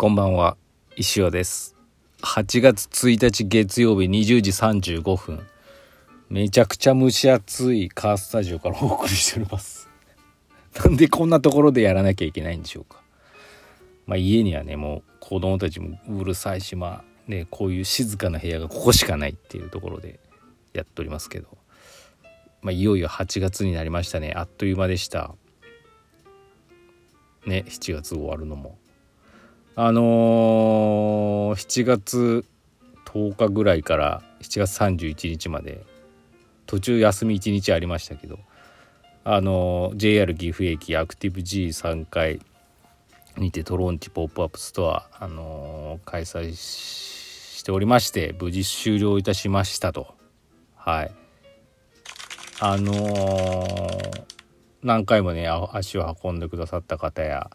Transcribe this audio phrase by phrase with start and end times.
[0.00, 0.56] こんばんは。
[0.96, 1.76] 石尾です。
[2.22, 5.46] 8月1日月曜日20時35分。
[6.30, 9.90] めちゃくちゃ蒸し暑いカースタジオからお送りしております。
[10.82, 13.02] なんでこんなところでやらなきゃいけないんでしょうか。
[14.06, 20.18] まあ家にはねもう子供たちもうるさいしまあねこういう静かな部屋がここしかないっていうところで
[20.72, 21.58] やっておりますけど。
[22.62, 24.32] まあいよいよ8月になりましたね。
[24.34, 25.34] あっという間でした。
[27.44, 28.79] ね7月終わるのも。
[29.76, 32.44] あのー、7月
[33.06, 35.84] 10日ぐらいから7月31日まで
[36.66, 38.38] 途中休み1日ありましたけど
[39.22, 42.40] あの、JR 岐阜駅アクティブ G3 階
[43.36, 50.14] にてトロンチポップアップストア、あのー、開催しておりまして無事終了いたしましたと。
[50.74, 51.12] はい。
[52.60, 54.24] あのー、
[54.82, 57.50] 何回もね足を運んでくださった方や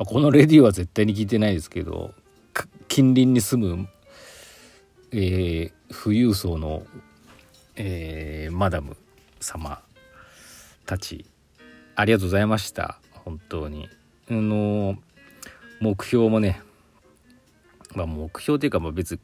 [0.00, 2.14] まあ、このレディオは絶対に聞いてないですけど
[2.88, 3.86] 近隣に住む、
[5.12, 6.84] えー、富裕層の、
[7.76, 8.96] えー、マダム
[9.40, 9.82] 様
[10.86, 11.26] たち
[11.96, 12.98] ありがとうございました。
[13.12, 13.90] 本当に。
[14.30, 14.96] あの
[15.82, 16.62] 目標もね
[17.94, 19.20] まあ目標っていうかまあ別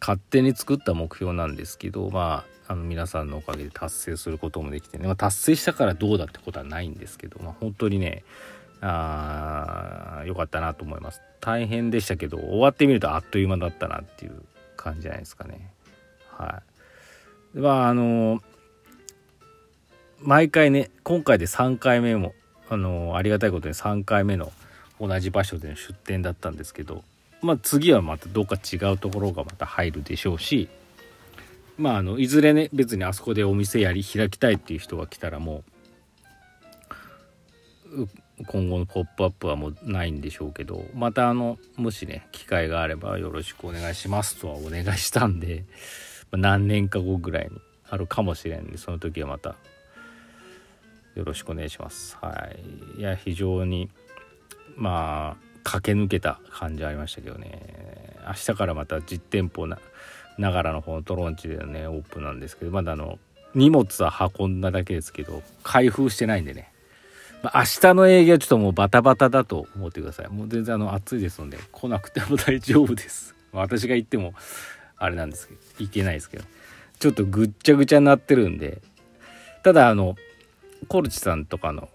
[0.00, 8.22] 勝手に作った目標なんですけどまああの皆さんのおかげで達成することもできてね、まあ、達成したからどうだってことはないんですけど、まあ、本当にね
[8.82, 11.22] あ良かったなと思います。
[11.40, 14.42] 大変でしたけど終わってみるとあっという間だったなっていう
[14.76, 15.72] 感じじゃないですかね。
[16.30, 16.62] は
[17.54, 17.58] い。
[17.58, 18.42] まああの
[20.20, 22.34] 毎回ね今回で3回目も
[22.68, 24.52] あのありがたいことに3回目の
[25.00, 27.02] 同じ場所での出店だったんですけど
[27.40, 30.68] まあ次はまたどっか違うところがまた入るでしょうし
[31.76, 35.64] まああのいずれね別にあそこでお店やり開きたいっていう人が来たらも
[37.96, 38.08] う
[38.46, 45.64] 今後の「ポップアップはもうないんでしょうけどまたあのもしね機会があればよろしくお願いしますとはお願いしたんで、
[46.32, 49.56] 何年か後ぐらいにあるかもしれんでその時はまた
[51.14, 52.16] よろしくお願いします。
[52.20, 52.48] は
[52.96, 53.00] い。
[53.00, 53.90] いや非常に
[54.76, 58.16] まあ駆け抜けた感じありましたけどね。
[58.26, 59.78] 明日からまた実店舗な
[60.38, 63.18] ながらの方のトロンチでねオープンなんですけどまだあの
[63.54, 66.72] 荷物は運んだだけですけど開封してないんでね。
[67.42, 70.28] ま、明日の営業はちょっともうバタバタだと思ってください。
[70.28, 73.34] もう全然あの暑いですので来なくても大丈夫です。
[73.52, 74.34] 私が行っても
[74.96, 76.44] あれなんですけど、行けないですけど。
[76.98, 78.80] ちょっとぐっちゃぐちゃになってるんで、
[79.64, 80.14] ただあの、
[80.86, 81.88] コルチさんとかの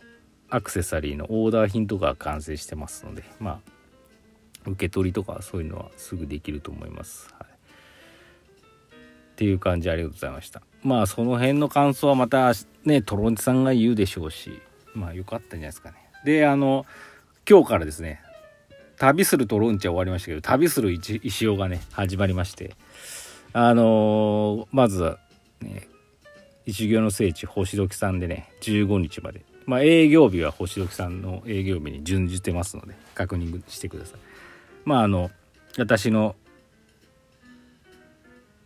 [0.49, 7.33] アクセサリーのオーダー品とか完成してますので、まあ、受け取りとかそういうのはすぐできると思います。
[7.39, 10.61] はい、っていう感じありがとうございました。
[10.83, 12.51] まあその辺の感想はまた
[12.83, 14.61] ね、トロンチさんが言うでしょうし、
[14.97, 15.97] まあ良かったんじゃないですかね。
[16.25, 16.85] で、あの、
[17.49, 18.21] 今日からですね、
[18.97, 22.75] 旅するとロンチは終わりましたけど、旅する石尾がね、始まりまして、
[23.53, 25.19] あのー、まずは、
[25.61, 25.87] ね、
[26.65, 29.45] 一行の聖地、星時さんでね、15日まで。
[29.65, 34.19] まあ、営業日は星時さんの営業日に準じてますので、確認してください。
[34.83, 35.29] まあ、あの、
[35.77, 36.35] 私の、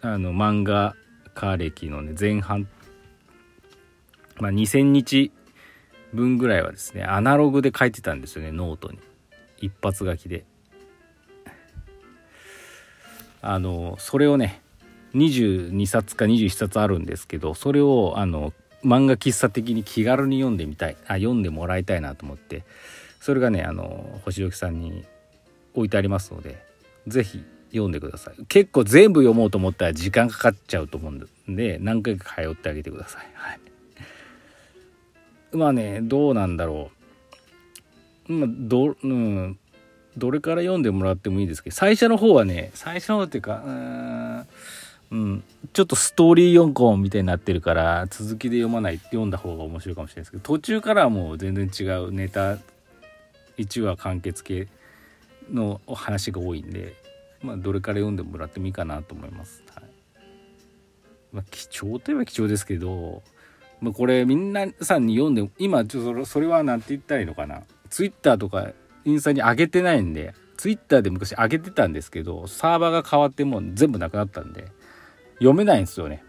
[0.01, 0.95] あの、漫画
[1.33, 2.67] 家歴のね、前半、
[4.39, 5.31] まあ、2000日
[6.13, 8.99] 分ぐらいはですねアナログで書いてたんですよねノートに。
[9.59, 10.44] 一発書きで。
[13.41, 14.61] あのそれをね
[15.16, 22.63] 22冊か21冊あるんですけどそれをあの漫画喫茶的に気軽に読んでみたいあ読んでもらいたいなと思って
[23.19, 25.03] それがねあの星時さんに
[25.73, 26.63] 置いてありますので
[27.07, 28.45] 是非読んでください。
[28.45, 33.29] 結構全部読もうと思ったら時間かかっちゃうと思うんで何回か通ってあげてください。
[33.34, 33.71] はい。
[35.51, 36.91] まあねどうなんだろ
[38.29, 38.33] う。
[38.33, 39.59] まあど,、うん、
[40.17, 44.47] どれから読んでもらってもいいですけど最初の方はね最初の方っていうかうん
[45.11, 45.43] うん、
[45.73, 52.57] ちょっとストーリー4コンみたいになってるから続きで読まない読んだ方が面白いかもしれないですけど途中からはもう全然違うネタ
[53.57, 54.69] 1話完結系
[55.51, 56.95] の話が多いんで、
[57.41, 59.63] まあ、どれから読んでもらってもいいかなと思います。
[59.75, 59.83] はい。
[61.33, 63.21] まあ、貴重といえば貴重ですけど
[63.81, 67.63] まあ、これみんなさんに読んで今ちょっとそれは何て言ったらいいのかな。
[67.89, 68.72] ツイッターとか
[69.03, 74.72] インスタに上げてないんでツイッターで昔上げてたんですけどサーバーが変わってもう全部なくなったんで
[75.39, 76.23] 読めないんですよね、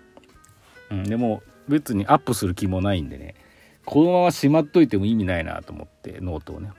[0.90, 3.34] うん、でも別にアップする気もないんでね。
[3.84, 6.70] このまましまっといても意味ないなと思ってノートをね。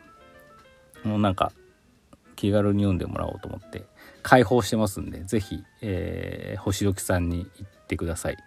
[1.03, 1.51] もうなんか
[2.35, 3.85] 気軽に読んでもらおうと思って
[4.21, 8.37] 開放してますんで是非、えー、星時さんに行ってください。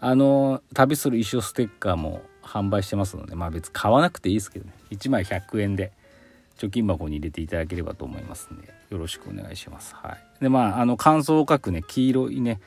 [0.00, 5.92] あの旅する衣装ステッカーも販売してますのでまあ別に買わなくていいですけどね1枚100円で
[6.56, 9.94] 貯金箱に入れていただければと思いますんでよろしくお願いします。
[9.94, 12.60] はい、でまああの感想を書くね黄色いね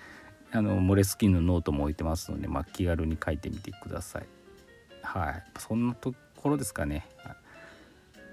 [0.51, 4.25] あのモレスキンのノートも置いてますので、まあ、気軽に書いてみてください。
[5.01, 7.07] はい、そんなところですかね。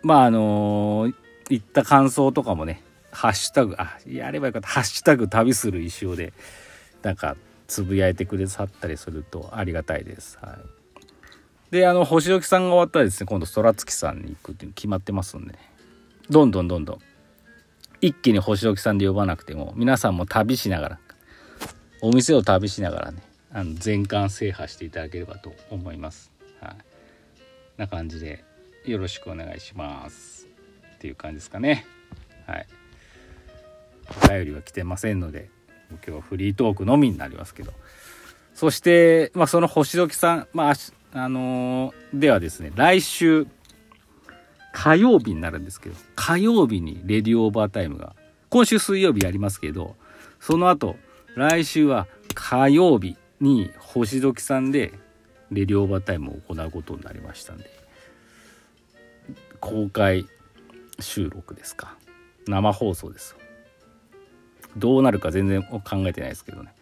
[0.02, 1.14] まああのー、
[1.48, 6.32] 言った感想とかもねハッシュタグあやればよかったハッシュタグ旅する石尾で
[7.02, 7.36] なんか
[7.68, 10.38] つぶやいてくださったりするとありがたいです。
[10.42, 10.58] は
[11.70, 15.58] い、であの星時さんが終わったらですね今度空月さんに行くっていうの決まってますんでね
[16.30, 16.98] どんどんどんどん
[18.00, 20.98] 一気に星時さんで呼ばなくても皆さんも旅しながら
[22.00, 23.22] お店を旅しながらね
[23.52, 26.30] あの全館制覇していただければと思います。
[26.60, 26.76] はい、
[27.76, 28.44] な感じで
[28.84, 30.48] よろしくお願いします
[30.96, 31.86] っていう感じですかね。
[32.46, 32.66] はい。
[34.24, 35.50] お便りは来てませんので
[35.90, 37.72] 今日はフリートークのみになりますけど。
[38.54, 40.74] そして、まあ、その星時さん、まあ
[41.12, 43.46] あのー、ではですね来週
[44.72, 48.16] 火曜日になるんですけど火曜日にレディオーバータイムが
[48.50, 49.94] 今週水曜日やりますけど
[50.40, 50.96] その後
[51.36, 54.92] 来週は火曜日に星時さんで
[55.52, 57.70] レディオーバータイムを行うことになりましたんで
[59.60, 60.26] 公開
[60.98, 61.96] 収録ですか。
[62.48, 63.36] 生放送です
[64.78, 66.72] どうなるか全然考えてないですけどね。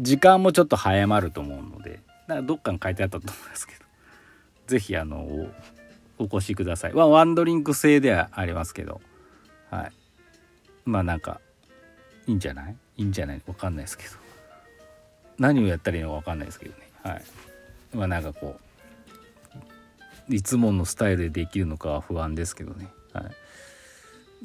[0.00, 3.80] 時間もちょっと早まると思うのでだからどっかに書いてあったと思うんですけど。
[4.66, 5.48] 是非あの
[6.18, 9.00] お越しください、まあ、ワンドリンク制ではありますけど。
[9.70, 9.92] はい。
[10.84, 11.40] まあなんか
[12.26, 12.76] いいんじゃない？
[12.96, 13.42] いいんじゃない？
[13.46, 14.10] わかんないですけど。
[15.38, 16.90] 何をやったらいいのかわかんないですけどね。
[17.02, 17.22] はい。
[17.94, 18.58] まあなんかこ
[20.28, 22.88] ういつものスタイルでできるのかは不安ですけどね。
[23.12, 23.24] はい。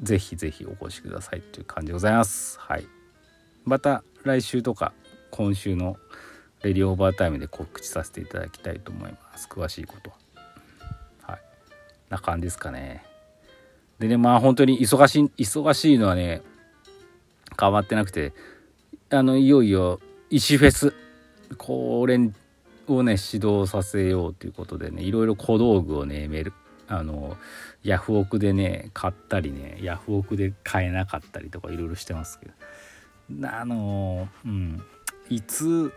[0.01, 2.59] ぜひぜひお越しくださいという感じでございます。
[2.59, 2.87] はい。
[3.63, 4.93] また来週とか
[5.31, 5.97] 今週の
[6.63, 9.47] レディオーバータイムで告知させていただきたいと思います。
[9.49, 10.15] 詳しいことは。
[11.21, 11.41] はい。
[12.09, 13.05] な感じですかね。
[13.99, 16.41] でね、まあ本当に忙しい、忙しいのはね、
[17.59, 18.33] 変わってなくて、
[19.09, 19.99] あの、いよいよ
[20.29, 20.93] 石フェス、
[21.57, 22.15] これ
[22.87, 26.53] をね、指導させようということでね、いろいろ小道具をね、メール、
[26.87, 27.37] あの
[27.83, 32.53] ヤフオクでね買ったりねヤフオクで買えなかったりとかいろいろしてますけど。
[33.43, 34.83] あのうん
[35.29, 35.91] いつ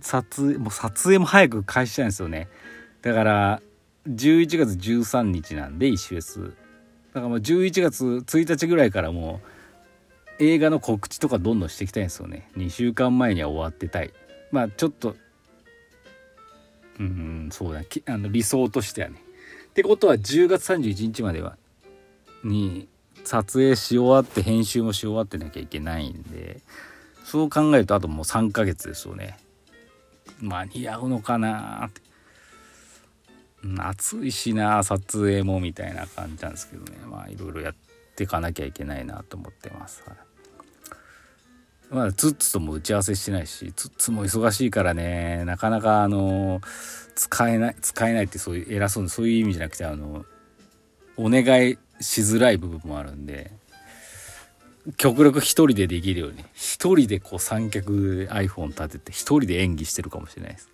[0.00, 2.48] 撮影もう撮影も早く開始したいんですよね。
[3.02, 3.62] だから
[4.08, 6.40] 11月13日なんで石フェス。
[6.40, 9.40] だからもう11月1日ぐらいからも
[10.40, 12.50] う映画の告知とかどんどんしていきたいんですよね。
[12.56, 14.12] 2週間前には終わってたい。
[14.50, 15.16] まあちょっと
[16.98, 17.82] うんそうだ。
[18.06, 19.23] あの理想としてはね。
[19.74, 21.56] ってことは10月31日までは
[22.44, 22.86] に
[23.24, 26.60] 撮影し終わって編集もし終わってなきゃいけないんで
[27.24, 29.36] そう考えるとあともう3ヶ月ですよね。
[30.40, 32.02] 間に合うのかなって。
[33.78, 36.98] 暑いしな撮影もみたいな感じなんですけどね。
[37.10, 37.74] まあいろいろやっ
[38.14, 40.04] ていかなきゃいけないなと思ってます。
[40.06, 40.16] はい。
[41.94, 46.60] まだツッツとも打ち合わせしてないしツッツも忙しいからねなかなかあの
[47.14, 50.24] 使えない使えないってそういう偉そうなそういう意味じゃなくてあの
[51.16, 53.52] お願いしづらい部分もあるんで
[54.96, 60.68] 極力一人でできるように一人でこう三脚 iPhone 立てて一人で演技してるかもしれないです。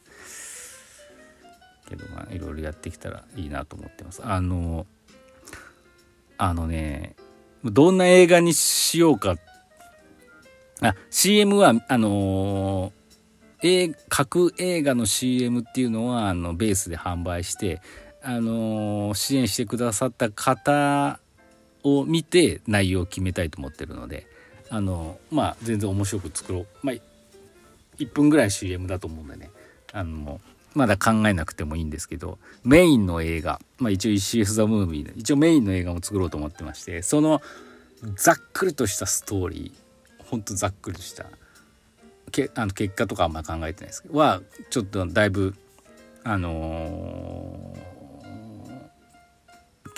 [1.88, 4.23] けどまあいろいろやってきたらいいなと思ってます。
[4.25, 4.87] あの
[6.38, 7.14] あのね
[7.62, 9.37] どんな映画にしようか
[10.82, 17.80] あ CM はあのー、各映画の CM っていうのはあのベースで販売して
[18.22, 21.20] あのー、支援してくださった方
[21.82, 24.26] を見て内容を決めたいと思ってるので
[24.70, 26.66] あのまあ全然面白く作ろう。
[26.82, 26.94] まあ
[27.99, 29.50] 1分ぐらい CM だと思うんでね。
[29.92, 30.40] あの
[30.75, 37.42] まだ考えなくてもいいんですけどメインの映画まあ一応 CF ザムービー一応メインの映画も作ろうと思ってましてその
[38.14, 39.89] ざっくりとしたストーリー
[40.30, 41.26] ほんとざっくりした。
[42.30, 44.18] けあの結果とかあんま考えてないですけど。
[44.18, 45.54] はちょっとだいぶ
[46.25, 47.90] あのー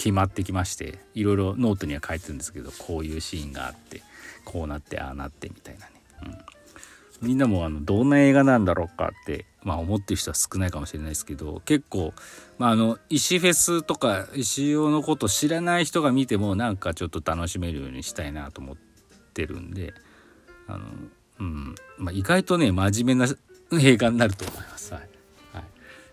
[0.03, 4.03] 決まってきましていろいろノートには書いてるんですけどこういうシーンがあって
[4.45, 5.93] こうなってああなってみたいなね、
[7.23, 12.15] うん、みんなもあのどんな映画なんだろうかって、まあ、思ってる人は少ないかもしれないですけど結構、
[12.59, 18.77] まあ、あの石フェスとか石尾のこと知らない人が見てもなんかちょっと楽しめるようにしたいなと思っ
[19.35, 19.95] てるんで
[20.75, 20.85] あの、
[21.41, 23.35] うんまあ、意外とね真面目な
[23.81, 24.93] 映画になると思います。
[24.93, 25.09] はい。
[25.53, 25.61] は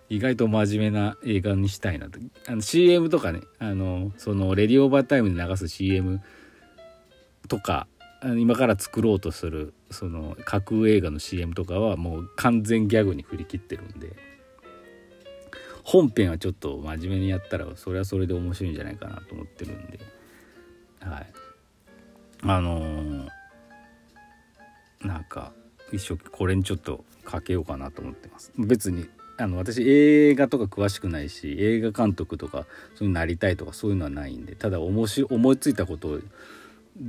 [0.09, 0.15] い。
[0.15, 2.19] 意外と真面目な映画にしたいなと。
[2.47, 6.21] あの CM とかねあのそのレディオーバータイムで流す CM
[7.47, 7.87] とか
[8.37, 14.29] 今から作ろうとするその架空映画の CM とかはもう完全ギャグに振り切ってるんで。
[15.89, 19.99] 本編はちょっと真面目にやったらそれはそれで面白いんじゃないかなと思ってるんで。
[20.99, 21.33] はい。
[22.43, 23.27] あのー、
[25.01, 25.51] なんか
[25.91, 32.65] 一生これにちょっとかけようかなと思ってます別にあの私映画とか詳しくないし映画監督とか
[32.95, 36.19] そういうなりたいとかそういうのはないんでただ思し思いついたことを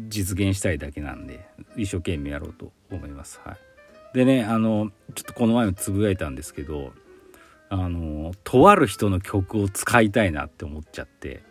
[0.09, 1.45] 実現したいだけなんで
[1.77, 3.41] 一生懸命やろうと思います。
[3.45, 3.57] は
[4.15, 6.93] い、でねあのちょっとこの前もつぶやいたんですけど
[7.69, 11.43] あのとある人の曲を使いたいなって思っちゃって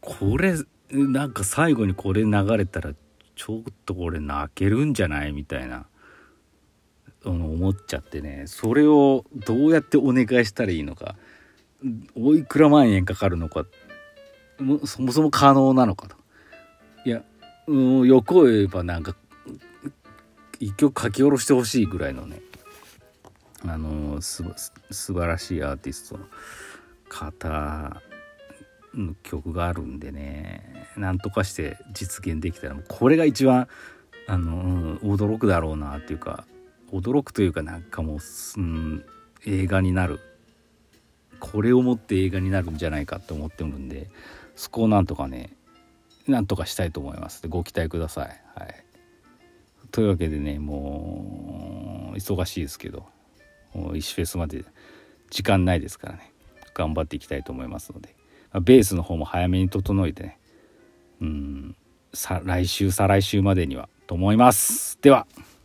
[0.00, 0.54] これ
[0.90, 2.92] なんか最後にこれ流れたら
[3.34, 5.32] ちょっとこれ泣けるんじゃない？
[5.32, 5.86] みたいな。
[7.24, 8.44] 思っちゃってね。
[8.46, 11.16] それをどうやってお願いしたらいいのか。
[12.14, 13.64] おいくら万円かかるのか。
[14.84, 16.16] そもそも可能なのかと。
[17.06, 17.22] いや、
[17.66, 19.16] うん、横を言えばなんか
[20.60, 22.40] 一曲書き下ろしてほしいぐらいのね。
[23.66, 24.44] あのす
[24.90, 26.26] 素晴らしいアーティストの
[27.08, 28.02] 方
[28.96, 30.88] の曲があるんでね。
[30.96, 33.68] なんとかして実現できたらこれが一番
[34.26, 36.46] あの、驚くだろうなっていうか
[36.92, 38.18] 驚くというかなんかもう、
[38.56, 39.04] うん、
[39.46, 40.20] 映画になる。
[41.40, 44.08] これをもって映画になるんじゃないかって思ってるんで
[44.56, 45.50] そこをなんとかね
[46.26, 47.46] なんとかしたいと思います。
[47.48, 48.28] ご期待ください。
[48.54, 48.84] はい、
[49.90, 53.04] というわけでねもう忙しいですけど
[53.94, 54.64] 石フェスまで
[55.28, 56.32] 時間ないですからね
[56.72, 58.14] 頑張っていきたいと思いますので。
[58.60, 60.38] ベースの方も早めに整えてね。
[61.20, 61.76] うん。
[62.12, 64.98] さ来週再来週までにはと思います。
[65.02, 65.26] では。